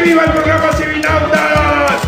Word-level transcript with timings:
¡Que 0.00 0.06
viva 0.06 0.24
el 0.24 0.32
programa! 0.32 0.72
¡Civinautas! 0.72 2.00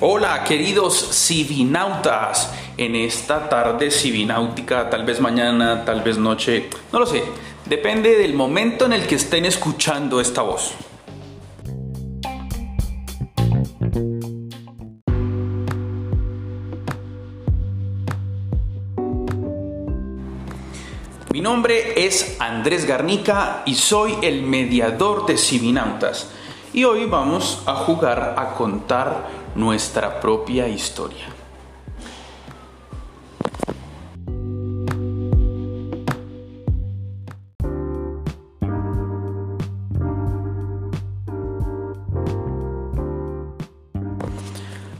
Hola 0.00 0.42
queridos 0.42 1.10
civinautas, 1.12 2.52
en 2.76 2.96
esta 2.96 3.48
tarde 3.48 3.92
civináutica, 3.92 4.90
tal 4.90 5.04
vez 5.04 5.20
mañana, 5.20 5.84
tal 5.84 6.02
vez 6.02 6.18
noche, 6.18 6.68
no 6.92 6.98
lo 6.98 7.06
sé, 7.06 7.22
depende 7.66 8.16
del 8.18 8.34
momento 8.34 8.86
en 8.86 8.94
el 8.94 9.06
que 9.06 9.14
estén 9.14 9.44
escuchando 9.44 10.20
esta 10.20 10.42
voz. 10.42 10.74
Nombre 21.46 22.04
es 22.04 22.38
Andrés 22.40 22.86
Garnica 22.86 23.62
y 23.66 23.76
soy 23.76 24.16
el 24.20 24.42
mediador 24.42 25.26
de 25.26 25.38
Civinautas. 25.38 26.28
Y 26.72 26.82
hoy 26.82 27.06
vamos 27.06 27.62
a 27.66 27.76
jugar 27.76 28.34
a 28.36 28.54
contar 28.54 29.28
nuestra 29.54 30.20
propia 30.20 30.66
historia. 30.66 31.26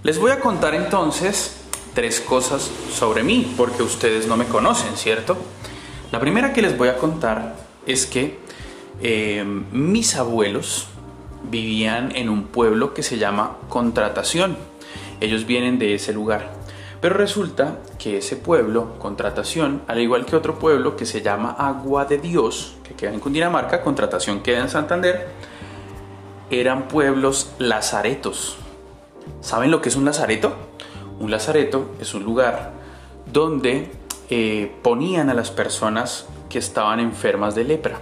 Les 0.05 0.21
voy 0.21 0.31
a 0.31 0.39
contar 0.39 0.77
entonces 0.77 1.57
tres 1.93 2.21
cosas 2.21 2.71
sobre 2.93 3.25
mí, 3.25 3.53
porque 3.57 3.83
ustedes 3.83 4.29
no 4.29 4.37
me 4.37 4.45
conocen, 4.45 4.97
¿cierto? 4.97 5.37
La 6.13 6.21
primera 6.21 6.53
que 6.53 6.63
les 6.63 6.79
voy 6.79 6.89
a 6.89 6.99
contar 6.99 7.57
es 7.85 8.07
que 8.07 8.39
eh, 9.03 9.45
mis 9.73 10.17
abuelos 10.17 10.87
vivían 11.51 12.15
en 12.15 12.29
un 12.29 12.45
pueblo 12.45 12.95
que 12.95 13.03
se 13.03 13.19
llama 13.19 13.57
Contratación. 13.69 14.57
Ellos 15.21 15.47
vienen 15.47 15.79
de 15.79 15.95
ese 15.95 16.13
lugar. 16.13 16.53
Pero 17.01 17.17
resulta 17.17 17.79
que 17.99 18.19
ese 18.19 18.37
pueblo, 18.37 18.99
Contratación, 18.99 19.83
al 19.89 20.01
igual 20.01 20.27
que 20.27 20.37
otro 20.37 20.59
pueblo 20.59 20.97
que 20.97 21.07
se 21.07 21.23
llama 21.23 21.51
Agua 21.59 22.05
de 22.05 22.19
Dios, 22.19 22.77
que 22.85 22.95
queda 22.95 23.13
en 23.13 23.21
Cundinamarca, 23.21 23.83
Contratación 23.83 24.43
queda 24.43 24.61
en 24.61 24.69
Santander, 24.69 25.29
eran 26.51 26.89
pueblos 26.89 27.51
lazaretos. 27.59 28.57
¿Saben 29.41 29.71
lo 29.71 29.83
que 29.83 29.89
es 29.89 29.97
un 29.97 30.05
lazareto? 30.05 30.55
Un 31.19 31.31
lazareto 31.31 31.91
es 32.01 32.15
un 32.15 32.23
lugar 32.23 32.73
donde 33.33 33.91
eh, 34.31 34.73
ponían 34.83 35.31
a 35.31 35.35
las 35.35 35.51
personas 35.51 36.27
que 36.49 36.59
estaban 36.59 37.01
enfermas 37.01 37.55
de 37.55 37.65
lepra. 37.65 38.01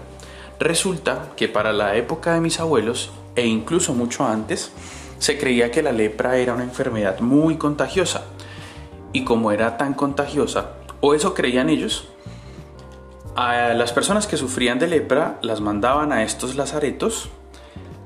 Resulta 0.58 1.30
que 1.36 1.48
para 1.48 1.72
la 1.72 1.96
época 1.96 2.34
de 2.34 2.40
mis 2.40 2.60
abuelos 2.60 3.10
e 3.36 3.46
incluso 3.46 3.94
mucho 3.94 4.26
antes, 4.26 4.72
se 5.18 5.38
creía 5.38 5.70
que 5.70 5.82
la 5.82 5.92
lepra 5.92 6.36
era 6.36 6.54
una 6.54 6.64
enfermedad 6.64 7.20
muy 7.20 7.56
contagiosa. 7.56 8.24
Y 9.12 9.24
como 9.24 9.52
era 9.52 9.76
tan 9.76 9.94
contagiosa, 9.94 10.72
o 11.00 11.14
eso 11.14 11.34
creían 11.34 11.70
ellos, 11.70 12.08
a 13.36 13.74
las 13.74 13.92
personas 13.92 14.26
que 14.26 14.36
sufrían 14.36 14.78
de 14.78 14.86
lepra 14.86 15.38
las 15.42 15.60
mandaban 15.60 16.12
a 16.12 16.22
estos 16.22 16.54
lazaretos, 16.54 17.30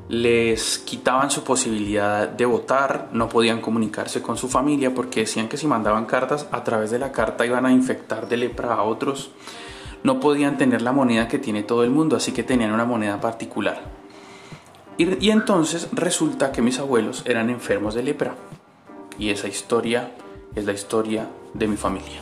les 0.09 0.79
quitaban 0.79 1.31
su 1.31 1.45
posibilidad 1.45 2.29
de 2.29 2.47
votar, 2.47 3.09
no 3.13 3.29
podían 3.29 3.61
comunicarse 3.61 4.23
con 4.23 4.39
su 4.39 4.49
familia 4.49 4.95
porque 4.95 5.21
decían 5.21 5.49
que 5.49 5.59
si 5.59 5.67
mandaban 5.67 6.07
cartas 6.07 6.47
a 6.51 6.65
través 6.65 6.91
de 6.91 6.99
la 6.99 7.13
carta 7.13 7.45
iban 7.45 7.67
a 7.67 7.73
infectar 7.73 8.29
de 8.29 8.39
lepra 8.39 8.75
a 8.75 8.83
otros, 8.83 9.31
no 10.03 10.21
podían 10.21 10.57
tener 10.57 10.81
la 10.81 10.93
moneda 10.93 11.29
que 11.29 11.39
tiene 11.39 11.63
todo 11.63 11.85
el 11.85 11.91
mundo, 11.91 12.17
así 12.17 12.33
que 12.33 12.43
tenían 12.43 12.73
una 12.73 12.85
moneda 12.85 13.21
particular. 13.21 13.83
Y, 14.97 15.31
entonces 15.31 15.89
resulta 15.93 16.51
que 16.51 16.63
mis 16.63 16.79
abuelos 16.79 17.23
eran 17.25 17.51
enfermos 17.51 17.95
de 17.95 18.03
lepra. 18.03 18.35
Y 19.19 19.31
esa 19.31 19.47
historia 19.47 20.13
es 20.55 20.65
la 20.65 20.73
historia 20.73 21.29
de 21.55 21.69
mi 21.69 21.77
familia. 21.77 22.21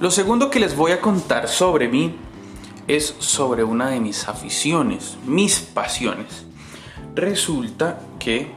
Lo 0.00 0.12
segundo 0.12 0.48
que 0.48 0.60
les 0.60 0.76
voy 0.76 0.92
a 0.92 1.00
contar 1.00 1.48
sobre 1.48 1.88
mí 1.88 2.14
es 2.86 3.16
sobre 3.18 3.64
una 3.64 3.90
de 3.90 3.98
mis 3.98 4.28
aficiones, 4.28 5.18
mis 5.26 5.58
pasiones. 5.58 6.46
Resulta 7.16 7.98
que 8.20 8.52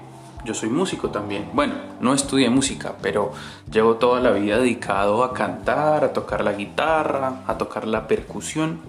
yo 0.46 0.54
soy 0.54 0.70
músico 0.70 1.10
también. 1.10 1.50
Bueno, 1.54 1.74
no 2.00 2.14
estudié 2.14 2.52
música, 2.52 2.96
pero 3.02 3.32
llevo 3.72 3.96
toda 3.96 4.22
la 4.22 4.30
vida 4.30 4.60
dedicado 4.60 5.24
a 5.24 5.34
cantar, 5.34 6.04
a 6.04 6.14
tocar 6.14 6.44
la 6.44 6.54
guitarra, 6.54 7.42
a 7.48 7.58
tocar 7.58 7.88
la 7.88 8.08
percusión. 8.08 8.80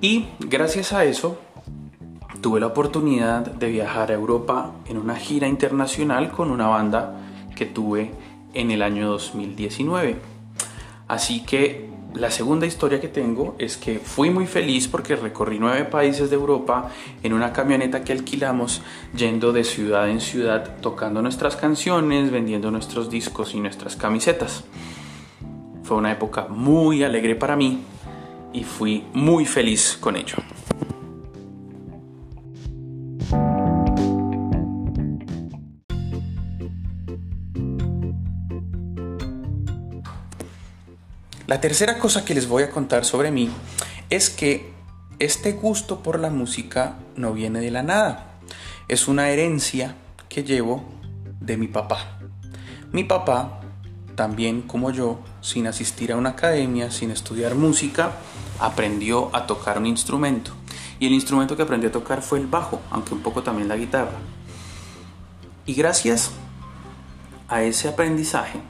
Y 0.00 0.26
gracias 0.38 0.92
a 0.92 1.04
eso 1.04 1.36
tuve 2.40 2.60
la 2.60 2.68
oportunidad 2.68 3.40
de 3.40 3.70
viajar 3.70 4.12
a 4.12 4.14
Europa 4.14 4.70
en 4.86 4.98
una 4.98 5.16
gira 5.16 5.48
internacional 5.48 6.30
con 6.30 6.52
una 6.52 6.68
banda 6.68 7.16
que 7.56 7.66
tuve 7.66 8.12
en 8.54 8.70
el 8.70 8.82
año 8.82 9.08
2019. 9.08 10.29
Así 11.10 11.40
que 11.40 11.90
la 12.14 12.30
segunda 12.30 12.66
historia 12.66 13.00
que 13.00 13.08
tengo 13.08 13.56
es 13.58 13.76
que 13.76 13.98
fui 13.98 14.30
muy 14.30 14.46
feliz 14.46 14.86
porque 14.86 15.16
recorrí 15.16 15.58
nueve 15.58 15.84
países 15.84 16.30
de 16.30 16.36
Europa 16.36 16.88
en 17.24 17.32
una 17.32 17.52
camioneta 17.52 18.04
que 18.04 18.12
alquilamos 18.12 18.80
yendo 19.16 19.52
de 19.52 19.64
ciudad 19.64 20.08
en 20.08 20.20
ciudad 20.20 20.76
tocando 20.80 21.20
nuestras 21.20 21.56
canciones, 21.56 22.30
vendiendo 22.30 22.70
nuestros 22.70 23.10
discos 23.10 23.56
y 23.56 23.60
nuestras 23.60 23.96
camisetas. 23.96 24.62
Fue 25.82 25.96
una 25.96 26.12
época 26.12 26.46
muy 26.48 27.02
alegre 27.02 27.34
para 27.34 27.56
mí 27.56 27.80
y 28.52 28.62
fui 28.62 29.02
muy 29.12 29.46
feliz 29.46 29.98
con 30.00 30.14
ello. 30.14 30.36
La 41.50 41.60
tercera 41.60 41.98
cosa 41.98 42.24
que 42.24 42.32
les 42.32 42.46
voy 42.46 42.62
a 42.62 42.70
contar 42.70 43.04
sobre 43.04 43.32
mí 43.32 43.50
es 44.08 44.30
que 44.30 44.72
este 45.18 45.50
gusto 45.50 46.00
por 46.00 46.20
la 46.20 46.30
música 46.30 46.94
no 47.16 47.32
viene 47.32 47.58
de 47.58 47.72
la 47.72 47.82
nada. 47.82 48.38
Es 48.86 49.08
una 49.08 49.30
herencia 49.30 49.96
que 50.28 50.44
llevo 50.44 50.84
de 51.40 51.56
mi 51.56 51.66
papá. 51.66 52.20
Mi 52.92 53.02
papá, 53.02 53.62
también 54.14 54.62
como 54.62 54.92
yo, 54.92 55.18
sin 55.40 55.66
asistir 55.66 56.12
a 56.12 56.16
una 56.16 56.30
academia, 56.30 56.92
sin 56.92 57.10
estudiar 57.10 57.56
música, 57.56 58.12
aprendió 58.60 59.34
a 59.34 59.48
tocar 59.48 59.76
un 59.78 59.86
instrumento. 59.86 60.52
Y 61.00 61.08
el 61.08 61.12
instrumento 61.14 61.56
que 61.56 61.64
aprendió 61.64 61.88
a 61.88 61.92
tocar 61.92 62.22
fue 62.22 62.38
el 62.38 62.46
bajo, 62.46 62.80
aunque 62.92 63.12
un 63.12 63.22
poco 63.22 63.42
también 63.42 63.66
la 63.66 63.76
guitarra. 63.76 64.18
Y 65.66 65.74
gracias 65.74 66.30
a 67.48 67.64
ese 67.64 67.88
aprendizaje, 67.88 68.60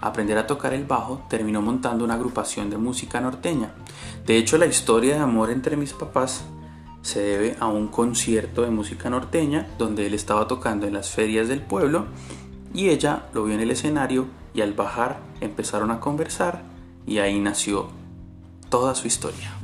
aprender 0.00 0.38
a 0.38 0.46
tocar 0.46 0.72
el 0.72 0.84
bajo, 0.84 1.22
terminó 1.28 1.62
montando 1.62 2.04
una 2.04 2.14
agrupación 2.14 2.70
de 2.70 2.78
música 2.78 3.20
norteña. 3.20 3.74
De 4.26 4.36
hecho, 4.36 4.58
la 4.58 4.66
historia 4.66 5.14
de 5.14 5.20
amor 5.20 5.50
entre 5.50 5.76
mis 5.76 5.92
papás 5.92 6.44
se 7.02 7.20
debe 7.20 7.56
a 7.60 7.66
un 7.66 7.88
concierto 7.88 8.62
de 8.62 8.70
música 8.70 9.08
norteña 9.10 9.68
donde 9.78 10.06
él 10.06 10.14
estaba 10.14 10.46
tocando 10.46 10.86
en 10.86 10.94
las 10.94 11.10
ferias 11.10 11.48
del 11.48 11.62
pueblo 11.62 12.06
y 12.74 12.88
ella 12.88 13.26
lo 13.32 13.44
vio 13.44 13.54
en 13.54 13.60
el 13.60 13.70
escenario 13.70 14.26
y 14.54 14.60
al 14.60 14.74
bajar 14.74 15.20
empezaron 15.40 15.90
a 15.90 16.00
conversar 16.00 16.62
y 17.06 17.18
ahí 17.18 17.38
nació 17.40 17.88
toda 18.68 18.94
su 18.94 19.06
historia. 19.06 19.56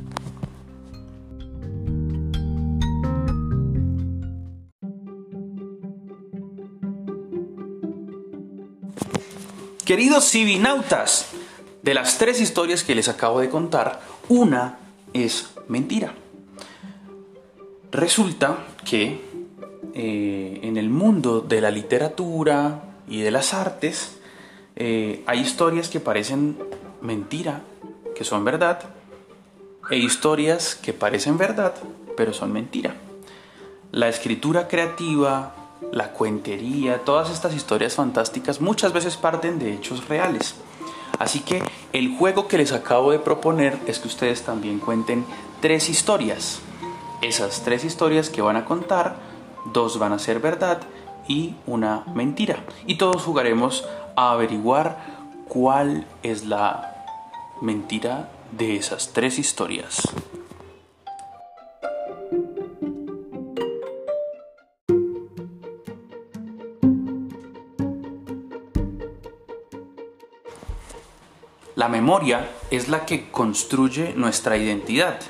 Queridos 9.87 10.29
civinautas, 10.29 11.29
de 11.85 11.94
las 11.94 12.19
tres 12.19 12.41
historias 12.41 12.83
que 12.83 12.97
les 12.97 13.09
acabo 13.09 13.38
de 13.38 13.49
contar, 13.49 14.00
una 14.29 14.81
es 15.12 15.50
mentira. 15.69 16.12
Resulta 17.93 18.67
que 18.85 19.21
eh, 19.94 20.59
en 20.65 20.77
el 20.77 20.91
mundo 20.91 21.41
de 21.41 21.61
la 21.61 21.71
literatura 21.71 22.83
y 23.06 23.21
de 23.21 23.31
las 23.31 23.55
artes 23.55 24.19
eh, 24.75 25.23
hay 25.25 25.38
historias 25.38 25.89
que 25.89 26.00
parecen 26.00 26.59
mentira, 27.00 27.62
que 28.17 28.25
son 28.25 28.44
verdad, 28.44 28.81
e 29.89 29.99
historias 29.99 30.75
que 30.75 30.94
parecen 30.94 31.39
verdad, 31.39 31.75
pero 32.17 32.32
son 32.32 32.53
mentira. 32.53 32.97
La 33.93 34.09
escritura 34.09 34.67
creativa, 34.67 35.55
la 35.96 36.12
cuentería, 36.12 37.06
todas 37.06 37.31
estas 37.31 37.54
historias 37.54 37.94
fantásticas 37.94 38.60
muchas 38.60 38.93
veces 38.93 39.16
parten 39.16 39.58
de 39.58 39.72
hechos 39.72 40.06
reales. 40.08 40.54
Así 41.19 41.40
que 41.40 41.62
el 41.94 42.19
juego 42.19 42.48
que 42.48 42.58
les 42.58 42.72
acabo 42.72 43.12
de 43.12 43.19
proponer 43.19 43.78
es 43.87 43.98
que 43.98 44.08
ustedes 44.08 44.43
también 44.43 44.78
cuenten 44.78 45.25
tres 45.62 45.88
historias. 45.88 46.60
Esas 47.22 47.62
tres 47.62 47.82
historias 47.82 48.28
que 48.28 48.43
van 48.43 48.56
a 48.56 48.66
contar, 48.66 49.16
dos 49.72 49.98
van 49.98 50.12
a 50.12 50.19
ser 50.19 50.38
verdad 50.38 50.82
y 51.26 51.54
una 51.66 52.04
mentira. 52.14 52.62
Y 52.87 52.96
todos 52.96 53.22
jugaremos 53.22 53.88
a 54.16 54.32
averiguar 54.32 54.98
cuál 55.48 56.06
es 56.22 56.44
la 56.44 57.06
mentira 57.62 58.28
de 58.52 58.76
esas 58.76 59.14
tres 59.14 59.38
historias. 59.38 60.02
La 71.87 71.93
memoria 71.93 72.50
es 72.73 72.88
la 72.88 73.06
que 73.06 73.31
construye 73.31 74.12
nuestra 74.17 74.56
identidad 74.56 75.21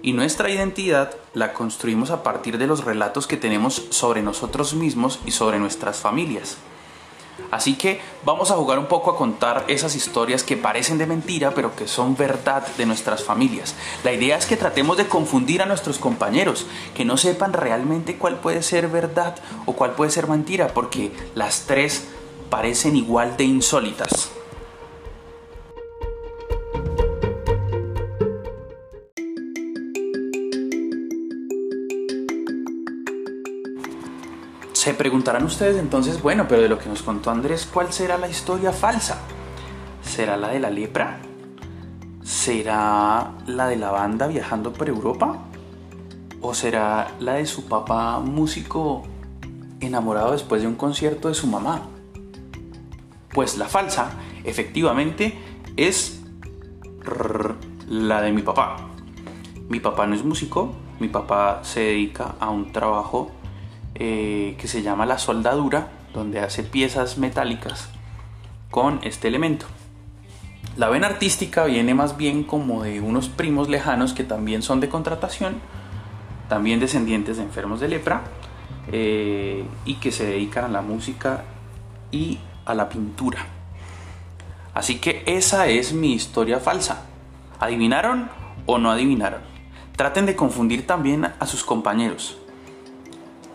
y 0.00 0.12
nuestra 0.12 0.48
identidad 0.48 1.16
la 1.34 1.52
construimos 1.52 2.12
a 2.12 2.22
partir 2.22 2.56
de 2.56 2.68
los 2.68 2.84
relatos 2.84 3.26
que 3.26 3.36
tenemos 3.36 3.88
sobre 3.90 4.22
nosotros 4.22 4.74
mismos 4.74 5.18
y 5.26 5.32
sobre 5.32 5.58
nuestras 5.58 5.96
familias. 5.96 6.58
Así 7.50 7.74
que 7.74 8.00
vamos 8.24 8.52
a 8.52 8.54
jugar 8.54 8.78
un 8.78 8.86
poco 8.86 9.10
a 9.10 9.16
contar 9.16 9.64
esas 9.66 9.96
historias 9.96 10.44
que 10.44 10.56
parecen 10.56 10.98
de 10.98 11.06
mentira 11.06 11.50
pero 11.52 11.74
que 11.74 11.88
son 11.88 12.16
verdad 12.16 12.64
de 12.76 12.86
nuestras 12.86 13.24
familias. 13.24 13.74
La 14.04 14.12
idea 14.12 14.38
es 14.38 14.46
que 14.46 14.56
tratemos 14.56 14.98
de 14.98 15.08
confundir 15.08 15.62
a 15.62 15.66
nuestros 15.66 15.98
compañeros, 15.98 16.68
que 16.94 17.04
no 17.04 17.16
sepan 17.16 17.52
realmente 17.52 18.18
cuál 18.18 18.36
puede 18.36 18.62
ser 18.62 18.86
verdad 18.86 19.34
o 19.66 19.72
cuál 19.72 19.94
puede 19.96 20.12
ser 20.12 20.28
mentira, 20.28 20.68
porque 20.68 21.10
las 21.34 21.62
tres 21.62 22.06
parecen 22.50 22.94
igual 22.94 23.36
de 23.36 23.42
insólitas. 23.42 24.30
Se 34.78 34.94
preguntarán 34.94 35.42
ustedes 35.42 35.76
entonces, 35.76 36.22
bueno, 36.22 36.46
pero 36.48 36.62
de 36.62 36.68
lo 36.68 36.78
que 36.78 36.88
nos 36.88 37.02
contó 37.02 37.32
Andrés, 37.32 37.66
¿cuál 37.66 37.92
será 37.92 38.16
la 38.16 38.28
historia 38.28 38.72
falsa? 38.72 39.18
¿Será 40.02 40.36
la 40.36 40.50
de 40.50 40.60
la 40.60 40.70
lepra? 40.70 41.18
¿Será 42.22 43.32
la 43.48 43.66
de 43.66 43.74
la 43.74 43.90
banda 43.90 44.28
viajando 44.28 44.72
por 44.72 44.88
Europa? 44.88 45.40
¿O 46.40 46.54
será 46.54 47.08
la 47.18 47.34
de 47.34 47.46
su 47.46 47.66
papá 47.66 48.20
músico 48.20 49.02
enamorado 49.80 50.30
después 50.30 50.62
de 50.62 50.68
un 50.68 50.76
concierto 50.76 51.26
de 51.26 51.34
su 51.34 51.48
mamá? 51.48 51.82
Pues 53.34 53.58
la 53.58 53.66
falsa, 53.66 54.12
efectivamente, 54.44 55.36
es 55.76 56.20
la 57.88 58.22
de 58.22 58.30
mi 58.30 58.42
papá. 58.42 58.76
Mi 59.68 59.80
papá 59.80 60.06
no 60.06 60.14
es 60.14 60.24
músico, 60.24 60.70
mi 61.00 61.08
papá 61.08 61.64
se 61.64 61.80
dedica 61.80 62.36
a 62.38 62.50
un 62.50 62.70
trabajo 62.70 63.32
eh, 63.98 64.56
que 64.58 64.68
se 64.68 64.82
llama 64.82 65.06
la 65.06 65.18
soldadura, 65.18 65.88
donde 66.14 66.40
hace 66.40 66.62
piezas 66.62 67.18
metálicas 67.18 67.88
con 68.70 69.00
este 69.02 69.28
elemento. 69.28 69.66
La 70.76 70.88
vena 70.88 71.08
artística 71.08 71.64
viene 71.64 71.94
más 71.94 72.16
bien 72.16 72.44
como 72.44 72.84
de 72.84 73.00
unos 73.00 73.28
primos 73.28 73.68
lejanos 73.68 74.12
que 74.12 74.24
también 74.24 74.62
son 74.62 74.80
de 74.80 74.88
contratación, 74.88 75.56
también 76.48 76.78
descendientes 76.78 77.36
de 77.36 77.42
enfermos 77.42 77.80
de 77.80 77.88
lepra, 77.88 78.22
eh, 78.92 79.64
y 79.84 79.94
que 79.94 80.12
se 80.12 80.24
dedican 80.24 80.64
a 80.64 80.68
la 80.68 80.82
música 80.82 81.42
y 82.10 82.38
a 82.64 82.74
la 82.74 82.88
pintura. 82.88 83.44
Así 84.72 85.00
que 85.00 85.24
esa 85.26 85.66
es 85.66 85.92
mi 85.92 86.12
historia 86.12 86.60
falsa. 86.60 87.06
¿Adivinaron 87.58 88.30
o 88.66 88.78
no 88.78 88.92
adivinaron? 88.92 89.40
Traten 89.96 90.26
de 90.26 90.36
confundir 90.36 90.86
también 90.86 91.26
a 91.38 91.46
sus 91.46 91.64
compañeros. 91.64 92.38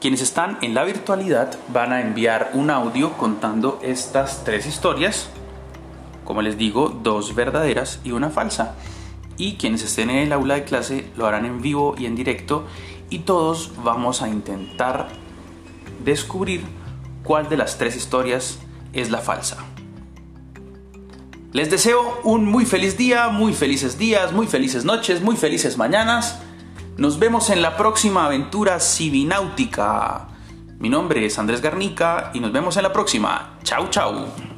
Quienes 0.04 0.22
están 0.22 0.58
en 0.62 0.74
la 0.74 0.84
virtualidad 0.84 1.58
van 1.70 1.94
a 1.94 2.02
enviar 2.02 2.52
un 2.56 2.70
audio 2.72 3.14
contando 3.14 3.80
estas 3.82 4.44
tres 4.44 4.66
historias, 4.66 5.30
como 6.26 6.42
les 6.42 6.58
digo, 6.58 6.90
dos 6.90 7.36
verdaderas 7.36 8.02
y 8.04 8.12
una 8.12 8.30
falsa. 8.30 8.76
Y 9.38 9.54
quienes 9.54 9.82
estén 9.82 10.10
en 10.10 10.18
el 10.18 10.34
aula 10.34 10.56
de 10.56 10.66
clase 10.66 11.10
lo 11.16 11.26
harán 11.26 11.46
en 11.46 11.62
vivo 11.62 11.96
y 11.98 12.06
en 12.06 12.18
directo 12.18 12.68
y 13.10 13.20
todos 13.20 13.72
vamos 13.82 14.22
a 14.22 14.28
intentar 14.28 15.08
descubrir 16.04 16.66
cuál 17.24 17.48
de 17.48 17.56
las 17.56 17.78
tres 17.78 17.96
historias 17.96 18.60
es 18.92 19.10
la 19.10 19.20
falsa. 19.20 19.56
Les 21.54 21.70
deseo 21.70 22.20
un 22.26 22.44
muy 22.44 22.66
feliz 22.66 22.98
día, 22.98 23.30
muy 23.30 23.54
felices 23.54 23.98
días, 23.98 24.34
muy 24.34 24.48
felices 24.48 24.84
noches, 24.84 25.22
muy 25.22 25.38
felices 25.38 25.78
mañanas. 25.78 26.42
Nos 26.98 27.18
vemos 27.18 27.50
en 27.50 27.64
la 27.64 27.76
próxima 27.76 28.28
aventura 28.28 28.80
civináutica. 28.80 30.28
Mi 30.78 30.90
nombre 30.90 31.26
es 31.26 31.40
Andrés 31.40 31.60
Garnica 31.60 32.30
y 32.36 32.40
nos 32.40 32.52
vemos 32.52 32.78
en 32.78 32.84
la 32.84 32.94
próxima. 32.94 33.58
Chau, 33.64 33.90
chau. 33.90 34.53